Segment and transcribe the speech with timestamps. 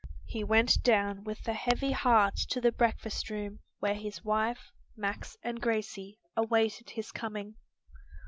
[0.25, 5.37] He went down with a heavy heart to the breakfast room where his wife, Max
[5.43, 7.53] and Gracie awaited his coming.